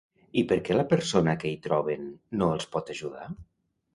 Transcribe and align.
I 0.41 0.43
per 0.51 0.55
què 0.69 0.77
la 0.77 0.85
persona 0.93 1.35
que 1.43 1.51
hi 1.51 1.59
troben 1.67 2.09
no 2.39 2.47
els 2.57 2.67
pot 2.77 2.93
ajudar? 2.97 3.29